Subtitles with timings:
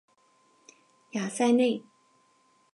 [1.11, 1.83] 雅塞内。